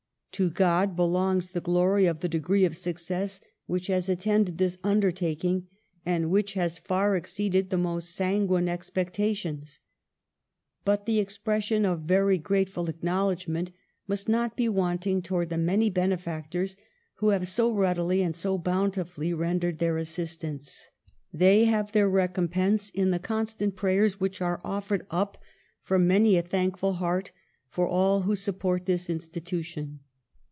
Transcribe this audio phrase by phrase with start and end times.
[0.41, 5.67] "To God belongs the glory of the degree of success which has attended this undertaking,
[6.03, 9.79] and which has far exceeded the most sanguine ex pectations.
[10.83, 13.71] But the expression of very grateful acknowledgment
[14.07, 16.75] must not be wanting towards the many benefactors
[17.15, 20.89] who have so readily and so bountifully rendered their assistance.
[21.31, 25.37] They have their recompense in the constant prayers which are offered up
[25.83, 27.31] from many a thankful heart
[27.69, 29.99] for all who support this institution."